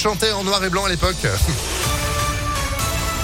Chantait 0.00 0.30
en 0.30 0.44
noir 0.44 0.62
et 0.62 0.70
blanc 0.70 0.84
à 0.84 0.88
l'époque. 0.88 1.16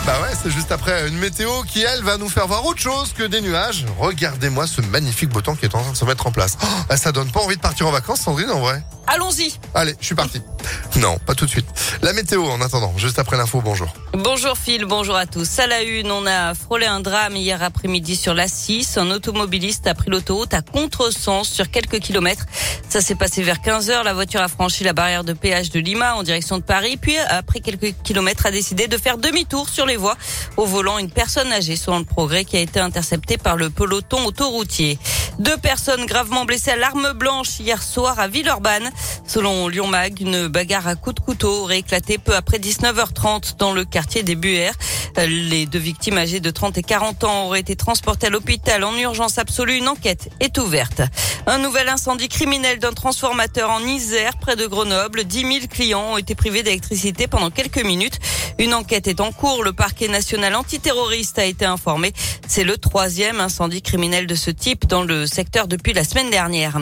Bah 0.05 0.21
ouais, 0.21 0.35
c'est 0.43 0.51
juste 0.51 0.73
après 0.73 1.07
une 1.07 1.17
météo 1.17 1.63
qui, 1.63 1.83
elle, 1.83 2.03
va 2.03 2.17
nous 2.19 2.29
faire 2.29 2.49
voir 2.49 2.67
autre 2.67 2.81
chose 2.81 3.13
que 3.13 3.23
des 3.23 3.41
nuages. 3.41 3.87
Regardez-moi 4.01 4.67
ce 4.67 4.81
magnifique 4.81 5.31
beau 5.31 5.41
temps 5.41 5.55
qui 5.55 5.67
est 5.67 5.75
en 5.77 5.83
train 5.83 5.93
de 5.93 5.97
se 5.97 6.05
mettre 6.05 6.27
en 6.27 6.33
place. 6.33 6.59
Oh, 6.65 6.67
bah 6.89 6.97
ça 6.97 7.13
donne 7.13 7.31
pas 7.31 7.39
envie 7.39 7.55
de 7.55 7.61
partir 7.61 7.87
en 7.87 7.93
vacances, 7.93 8.23
Sandrine, 8.23 8.51
en 8.51 8.59
vrai. 8.59 8.83
Allons-y. 9.07 9.53
Allez, 9.75 9.95
je 10.01 10.07
suis 10.07 10.15
parti. 10.15 10.41
Non, 10.97 11.19
pas 11.27 11.35
tout 11.35 11.45
de 11.45 11.51
suite. 11.51 11.67
La 12.03 12.13
météo, 12.13 12.45
en 12.45 12.61
attendant, 12.61 12.95
juste 12.97 13.19
après 13.19 13.37
l'info, 13.37 13.61
bonjour. 13.61 13.93
Bonjour 14.13 14.57
Phil, 14.57 14.85
bonjour 14.85 15.17
à 15.17 15.27
tous. 15.27 15.59
À 15.59 15.67
la 15.67 15.83
une, 15.83 16.11
on 16.13 16.25
a 16.25 16.55
frôlé 16.55 16.87
un 16.87 17.01
drame 17.01 17.35
hier 17.35 17.61
après-midi 17.63 18.15
sur 18.15 18.33
la 18.33 18.47
6. 18.47 18.97
Un 18.99 19.11
automobiliste 19.11 19.89
a 19.89 19.95
pris 19.95 20.09
l'autoroute 20.09 20.55
à 20.55 20.63
contresens 20.63 21.49
sur 21.49 21.69
quelques 21.69 21.99
kilomètres. 21.99 22.47
Ça 22.89 23.01
s'est 23.01 23.17
passé 23.17 23.43
vers 23.43 23.61
15 23.61 23.91
heures. 23.91 24.05
La 24.05 24.15
voiture 24.15 24.41
a 24.41 24.47
franchi 24.47 24.85
la 24.85 24.93
barrière 24.93 25.25
de 25.25 25.33
péage 25.33 25.71
de 25.71 25.81
Lima 25.81 26.15
en 26.15 26.23
direction 26.23 26.59
de 26.59 26.63
Paris. 26.63 26.97
Puis, 26.97 27.17
après 27.19 27.59
quelques 27.59 27.93
kilomètres, 28.05 28.47
a 28.47 28.53
décidé 28.53 28.87
de 28.87 28.97
faire 28.97 29.19
demi-tour 29.19 29.69
sur 29.69 29.85
les 29.85 29.97
voies. 29.97 30.17
Au 30.57 30.65
volant, 30.65 30.99
une 30.99 31.11
personne 31.11 31.53
âgée 31.53 31.75
selon 31.75 31.99
le 31.99 32.05
progrès 32.05 32.45
qui 32.45 32.57
a 32.57 32.61
été 32.61 32.79
interceptée 32.79 33.37
par 33.37 33.57
le 33.57 33.69
peloton 33.69 34.25
autoroutier. 34.27 34.99
Deux 35.41 35.57
personnes 35.57 36.07
gravement 36.07 36.45
blessées 36.45 36.71
à 36.71 36.77
l'arme 36.77 37.13
blanche 37.13 37.59
hier 37.59 37.83
soir 37.83 38.21
à 38.21 38.29
Villeurbanne. 38.29 38.89
Selon 39.27 39.67
Lyon 39.67 39.89
Mag, 39.89 40.21
une 40.21 40.47
bagarre 40.47 40.87
à 40.87 40.95
coups 40.95 41.17
de 41.17 41.21
couteau 41.21 41.63
aurait 41.63 41.79
éclaté 41.79 42.19
peu 42.19 42.37
après 42.37 42.59
19h30 42.59 43.57
dans 43.59 43.73
le 43.73 43.85
quartier 43.85 44.23
des 44.23 44.37
Buères. 44.37 44.75
Les 45.17 45.67
deux 45.67 45.79
victimes 45.79 46.19
âgées 46.19 46.41
de 46.41 46.51
30 46.51 46.79
et 46.79 46.83
40 46.83 47.25
ans 47.25 47.47
auraient 47.47 47.61
été 47.61 47.75
transportées 47.75 48.29
à 48.29 48.31
l'hôpital 48.31 48.85
en 48.85 48.97
urgence 48.97 49.39
absolue. 49.39 49.77
Une 49.77 49.89
enquête 49.89 50.31
est 50.39 50.57
ouverte. 50.59 51.03
Un 51.47 51.59
nouvel 51.59 51.89
incendie 51.89 52.29
criminel 52.29 52.79
d'un 52.79 52.93
transformateur 52.93 53.71
en 53.71 53.81
Isère, 53.81 54.39
près 54.39 54.57
de 54.57 54.67
Grenoble. 54.67 55.25
10 55.25 55.41
000 55.41 55.53
clients 55.69 56.13
ont 56.13 56.17
été 56.17 56.35
privés 56.35 56.63
d'électricité 56.63 57.27
pendant 57.27 57.51
quelques 57.51 57.85
minutes. 57.85 58.19
Une 58.59 58.73
enquête 58.73 59.09
est 59.09 59.21
en 59.21 59.33
cours. 59.33 59.65
Le 59.65 59.73
parquet 59.73 60.09
national 60.09 60.55
antiterroriste 60.55 61.39
a 61.39 61.45
été 61.45 61.65
informé. 61.65 62.13
C'est 62.47 62.65
le 62.65 62.79
troisième 62.79 63.41
incendie 63.41 63.83
criminel 63.83 64.27
de 64.27 64.35
ce 64.35 64.51
type 64.51 64.87
dans 64.87 65.03
le 65.03 65.24
secteur 65.27 65.69
depuis 65.69 65.93
la 65.93 66.05
semaine 66.05 66.31
dernière. 66.31 66.79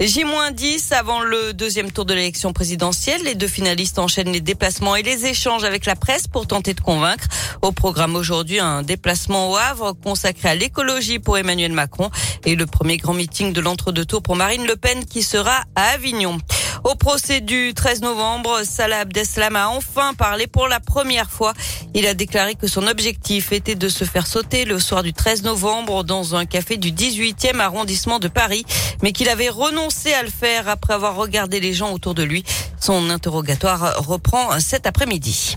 J-10 0.00 0.92
avant 0.92 1.20
le 1.20 1.52
deuxième 1.52 1.90
tour 1.90 2.04
de 2.04 2.14
l'élection 2.14 2.52
présidentielle. 2.52 3.22
Les 3.24 3.34
deux 3.34 3.48
finalistes 3.48 3.98
enchaînent 3.98 4.32
les 4.32 4.40
déplacements 4.40 4.96
et 4.96 5.02
les 5.02 5.26
échanges 5.26 5.64
avec 5.64 5.86
la 5.86 5.96
presse 5.96 6.26
pour 6.26 6.46
tenter 6.46 6.74
de 6.74 6.80
convaincre. 6.80 7.26
Au 7.62 7.72
programme 7.72 8.16
aujourd'hui, 8.16 8.60
un 8.60 8.82
déplacement 8.82 9.50
au 9.50 9.56
Havre 9.56 9.92
consacré 9.92 10.48
à 10.48 10.54
l'écologie 10.54 11.18
pour 11.18 11.38
Emmanuel 11.38 11.72
Macron 11.72 12.10
et 12.44 12.54
le 12.54 12.66
premier 12.66 12.96
grand 12.96 13.14
meeting 13.14 13.52
de 13.52 13.60
l'entre-deux 13.60 14.04
tours 14.04 14.22
pour 14.22 14.36
Marine 14.36 14.66
Le 14.66 14.76
Pen 14.76 15.04
qui 15.04 15.22
sera 15.22 15.62
à 15.74 15.94
Avignon. 15.94 16.38
Au 16.86 16.94
procès 16.94 17.40
du 17.40 17.74
13 17.74 18.02
novembre, 18.02 18.60
Salah 18.62 19.00
Abdeslam 19.00 19.56
a 19.56 19.70
enfin 19.70 20.14
parlé 20.14 20.46
pour 20.46 20.68
la 20.68 20.78
première 20.78 21.32
fois. 21.32 21.52
Il 21.94 22.06
a 22.06 22.14
déclaré 22.14 22.54
que 22.54 22.68
son 22.68 22.86
objectif 22.86 23.50
était 23.50 23.74
de 23.74 23.88
se 23.88 24.04
faire 24.04 24.28
sauter 24.28 24.64
le 24.64 24.78
soir 24.78 25.02
du 25.02 25.12
13 25.12 25.42
novembre 25.42 26.04
dans 26.04 26.36
un 26.36 26.46
café 26.46 26.76
du 26.76 26.92
18e 26.92 27.58
arrondissement 27.58 28.20
de 28.20 28.28
Paris, 28.28 28.64
mais 29.02 29.10
qu'il 29.10 29.28
avait 29.28 29.48
renoncé 29.48 30.12
à 30.12 30.22
le 30.22 30.30
faire 30.30 30.68
après 30.68 30.94
avoir 30.94 31.16
regardé 31.16 31.58
les 31.58 31.74
gens 31.74 31.92
autour 31.92 32.14
de 32.14 32.22
lui. 32.22 32.44
Son 32.80 33.10
interrogatoire 33.10 34.06
reprend 34.06 34.60
cet 34.60 34.86
après-midi. 34.86 35.56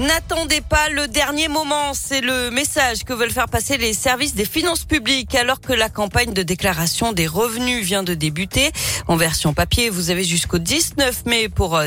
N'attendez 0.00 0.60
pas 0.60 0.88
le 0.88 1.06
dernier 1.06 1.46
moment, 1.46 1.94
c'est 1.94 2.20
le 2.20 2.50
message 2.50 3.04
que 3.04 3.12
veulent 3.12 3.30
faire 3.30 3.48
passer 3.48 3.76
les 3.76 3.94
services 3.94 4.34
des 4.34 4.44
finances 4.44 4.84
publiques 4.84 5.36
alors 5.36 5.60
que 5.60 5.72
la 5.72 5.88
campagne 5.88 6.32
de 6.32 6.42
déclaration 6.42 7.12
des 7.12 7.28
revenus 7.28 7.84
vient 7.84 8.02
de 8.02 8.14
débuter. 8.14 8.72
En 9.06 9.14
version 9.14 9.54
papier, 9.54 9.90
vous 9.90 10.10
avez 10.10 10.24
jusqu'au 10.24 10.58
19 10.58 11.26
mai 11.26 11.48
pour, 11.48 11.76
euh, 11.76 11.86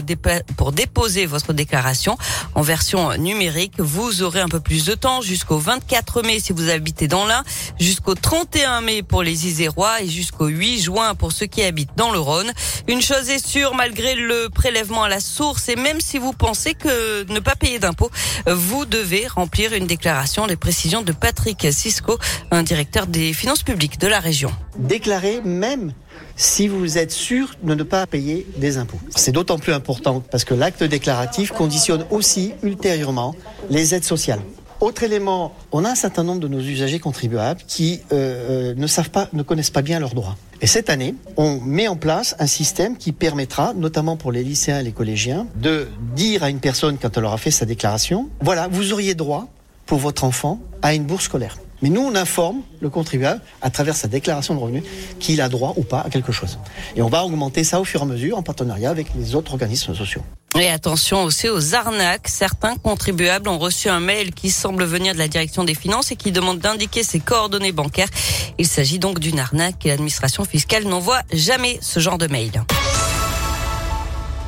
pour 0.55 0.71
déposer 0.71 1.25
votre 1.25 1.51
déclaration. 1.51 2.17
En 2.55 2.61
version 2.61 3.17
numérique, 3.17 3.73
vous 3.77 4.23
aurez 4.23 4.39
un 4.39 4.47
peu 4.47 4.61
plus 4.61 4.85
de 4.85 4.93
temps 4.93 5.21
jusqu'au 5.21 5.57
24 5.57 6.21
mai 6.21 6.39
si 6.39 6.53
vous 6.53 6.69
habitez 6.69 7.09
dans 7.09 7.25
l'Ain, 7.25 7.43
jusqu'au 7.77 8.15
31 8.15 8.79
mai 8.79 9.03
pour 9.03 9.21
les 9.21 9.47
Isérois 9.47 10.01
et 10.01 10.07
jusqu'au 10.07 10.47
8 10.47 10.79
juin 10.79 11.13
pour 11.13 11.33
ceux 11.33 11.47
qui 11.47 11.61
habitent 11.61 11.97
dans 11.97 12.11
le 12.11 12.19
Rhône. 12.19 12.53
Une 12.87 13.01
chose 13.01 13.29
est 13.29 13.45
sûre, 13.45 13.75
malgré 13.75 14.15
le 14.15 14.47
prélèvement 14.47 15.03
à 15.03 15.09
la 15.09 15.19
source 15.19 15.67
et 15.67 15.75
même 15.75 15.99
si 15.99 16.17
vous 16.19 16.31
pensez 16.31 16.73
que 16.73 17.29
ne 17.29 17.39
pas 17.41 17.57
payer 17.57 17.79
d'impôts 17.79 17.96
vous 18.45 18.85
devez 18.85 19.27
remplir 19.27 19.73
une 19.73 19.87
déclaration. 19.87 20.45
Les 20.45 20.55
précisions 20.55 21.01
de 21.01 21.11
Patrick 21.11 21.67
Cisco, 21.71 22.17
un 22.51 22.63
directeur 22.63 23.07
des 23.07 23.33
finances 23.33 23.63
publiques 23.63 23.99
de 23.99 24.07
la 24.07 24.19
région. 24.19 24.51
Déclarez 24.77 25.41
même 25.43 25.93
si 26.35 26.67
vous 26.67 26.97
êtes 26.97 27.11
sûr 27.11 27.55
de 27.63 27.73
ne 27.73 27.83
pas 27.83 28.05
payer 28.07 28.45
des 28.57 28.77
impôts. 28.77 28.99
C'est 29.15 29.31
d'autant 29.31 29.57
plus 29.57 29.73
important 29.73 30.21
parce 30.21 30.45
que 30.45 30.53
l'acte 30.53 30.83
déclaratif 30.83 31.51
conditionne 31.51 32.05
aussi 32.11 32.53
ultérieurement 32.63 33.35
les 33.69 33.95
aides 33.95 34.03
sociales. 34.03 34.41
Autre 34.79 35.01
élément, 35.01 35.55
on 35.71 35.85
a 35.85 35.89
un 35.89 35.95
certain 35.95 36.23
nombre 36.23 36.39
de 36.39 36.47
nos 36.47 36.59
usagers 36.59 36.99
contribuables 36.99 37.61
qui 37.67 38.01
euh, 38.11 38.71
euh, 38.71 38.75
ne 38.75 38.85
savent 38.85 39.09
pas, 39.09 39.27
ne 39.33 39.41
connaissent 39.41 39.71
pas 39.71 39.81
bien 39.81 39.99
leurs 39.99 40.13
droits. 40.13 40.35
Et 40.61 40.67
cette 40.67 40.91
année, 40.91 41.15
on 41.35 41.59
met 41.59 41.87
en 41.87 41.95
place 41.95 42.35
un 42.37 42.45
système 42.45 42.95
qui 42.95 43.11
permettra, 43.11 43.73
notamment 43.73 44.17
pour 44.17 44.31
les 44.31 44.43
lycéens 44.43 44.79
et 44.79 44.83
les 44.83 44.91
collégiens, 44.91 45.47
de 45.55 45.87
dire 46.15 46.43
à 46.43 46.51
une 46.51 46.59
personne 46.59 46.99
quand 46.99 47.17
elle 47.17 47.25
aura 47.25 47.37
fait 47.37 47.49
sa 47.49 47.65
déclaration, 47.65 48.29
voilà, 48.39 48.67
vous 48.67 48.93
auriez 48.93 49.15
droit 49.15 49.47
pour 49.87 49.97
votre 49.97 50.23
enfant 50.23 50.59
à 50.83 50.93
une 50.93 51.05
bourse 51.05 51.25
scolaire. 51.25 51.57
Mais 51.81 51.89
nous, 51.89 52.01
on 52.01 52.15
informe 52.15 52.61
le 52.79 52.89
contribuable 52.89 53.41
à 53.61 53.69
travers 53.69 53.95
sa 53.95 54.07
déclaration 54.07 54.55
de 54.55 54.59
revenus 54.59 54.83
qu'il 55.19 55.41
a 55.41 55.49
droit 55.49 55.73
ou 55.77 55.83
pas 55.83 56.01
à 56.01 56.09
quelque 56.09 56.31
chose. 56.31 56.59
Et 56.95 57.01
on 57.01 57.09
va 57.09 57.23
augmenter 57.23 57.63
ça 57.63 57.79
au 57.79 57.83
fur 57.83 58.01
et 58.01 58.03
à 58.03 58.07
mesure 58.07 58.37
en 58.37 58.43
partenariat 58.43 58.89
avec 58.89 59.07
les 59.15 59.35
autres 59.35 59.53
organismes 59.53 59.95
sociaux. 59.95 60.21
Et 60.59 60.69
attention 60.69 61.23
aussi 61.23 61.49
aux 61.49 61.75
arnaques. 61.75 62.27
Certains 62.27 62.77
contribuables 62.77 63.47
ont 63.47 63.59
reçu 63.59 63.89
un 63.89 63.99
mail 63.99 64.33
qui 64.33 64.49
semble 64.49 64.85
venir 64.85 65.13
de 65.13 65.19
la 65.19 65.27
direction 65.27 65.63
des 65.63 65.75
finances 65.75 66.11
et 66.11 66.15
qui 66.15 66.31
demande 66.31 66.57
d'indiquer 66.57 67.03
ses 67.03 67.19
coordonnées 67.19 67.71
bancaires. 67.71 68.09
Il 68.57 68.65
s'agit 68.65 68.97
donc 68.97 69.19
d'une 69.19 69.39
arnaque 69.39 69.85
et 69.85 69.89
l'administration 69.89 70.45
fiscale 70.45 70.85
n'envoie 70.85 71.21
jamais 71.31 71.77
ce 71.81 71.99
genre 71.99 72.17
de 72.17 72.25
mail. 72.25 72.63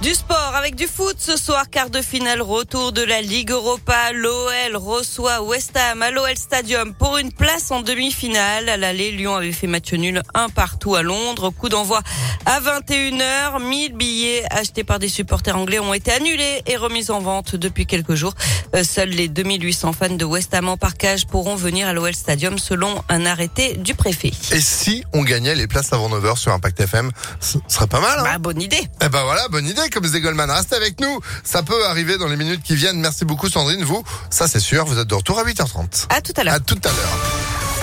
Du 0.02 0.14
sport 0.14 0.54
avec 0.56 0.76
du 0.76 0.88
foot 0.88 1.18
ce 1.20 1.36
soir, 1.36 1.70
quart 1.70 1.90
de 1.90 2.02
finale, 2.02 2.42
retour 2.42 2.94
de 2.94 3.02
la 3.02 3.22
Ligue 3.22 3.52
Europa. 3.52 4.14
L'OL 4.14 4.78
reçoit 4.78 5.42
West 5.42 5.76
Ham 5.76 6.02
à 6.02 6.10
l'OL 6.10 6.38
Stadium 6.38 6.94
pour 6.94 7.18
une 7.18 7.34
place 7.34 7.70
en 7.70 7.82
demi-finale. 7.82 8.70
À 8.70 8.78
l'aller, 8.78 9.12
Lyon 9.12 9.36
avait 9.36 9.52
fait 9.52 9.68
match 9.68 9.92
nul 9.92 10.24
un 10.34 10.48
partout 10.48 10.96
à 10.96 11.02
Londres. 11.02 11.50
Coup 11.50 11.68
d'envoi 11.68 12.02
à 12.46 12.62
21h. 12.62 13.62
1000 13.62 13.94
billets 13.94 14.46
achetés 14.52 14.86
par 14.86 15.00
des 15.00 15.09
supporters 15.09 15.58
anglais 15.58 15.80
ont 15.80 15.94
été 15.94 16.14
annulés 16.14 16.62
et 16.66 16.78
remis 16.78 17.12
en 17.12 17.20
vente 17.20 17.58
depuis 17.58 17.86
quelques 17.86 18.16
jours. 18.16 18.36
Euh, 18.76 18.86
seuls 18.86 19.09
les 19.09 19.28
2800 19.28 19.92
fans 19.92 20.09
de 20.09 20.24
West 20.24 20.54
Ham 20.54 20.70
en 20.70 20.78
parcage 20.78 21.28
pourront 21.28 21.56
venir 21.58 21.90
à 21.90 21.94
l'OL 21.94 22.16
Stadium 22.16 22.58
selon 22.58 23.04
un 23.09 23.26
arrêté 23.26 23.74
du 23.74 23.96
préfet. 23.96 24.32
Et 24.54 24.62
si 24.62 25.04
on 25.12 25.24
gagnait 25.24 25.56
les 25.56 25.68
places 25.68 25.92
avant 25.92 26.08
9h 26.09 26.38
sur 26.38 26.54
Impact 26.54 26.80
FM, 26.80 27.12
ce 27.42 27.58
serait 27.68 27.88
pas 27.88 28.00
mal. 28.00 28.20
Hein? 28.20 28.24
Bah, 28.24 28.38
bonne 28.38 28.62
idée. 28.62 28.88
Eh 29.04 29.09
ben 29.09 29.24
voilà, 29.24 29.46
bonne 29.50 29.68
idée 29.68 29.89
comme 29.90 30.06
Goldman. 30.06 30.50
Restez 30.50 30.76
avec 30.76 31.00
nous. 31.00 31.20
Ça 31.44 31.64
peut 31.64 31.86
arriver 31.86 32.18
dans 32.18 32.28
les 32.28 32.36
minutes 32.36 32.64
qui 32.64 32.76
viennent. 32.76 33.00
Merci 33.00 33.26
beaucoup, 33.26 33.50
Sandrine. 33.50 33.84
Vous, 33.84 34.04
ça 34.30 34.48
c'est 34.48 34.60
sûr, 34.60 34.86
vous 34.86 35.00
êtes 35.00 35.08
de 35.08 35.16
retour 35.16 35.40
à 35.40 35.44
8h30. 35.44 36.08
À 36.10 36.22
tout 36.22 36.34
à 36.38 36.44
l'heure. 36.44 36.54
À 36.54 36.60
tout 36.60 36.80
à 36.84 36.90
l'heure. 36.90 37.20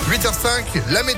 8h05, 0.09 0.91
la 0.91 1.03
météo. 1.03 1.15